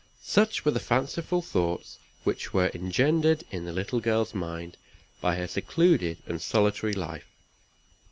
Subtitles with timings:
[0.23, 4.75] Such were the fanciful thoughts which were engendered in the little girl's mind
[5.21, 7.27] by her secluded and solitary life.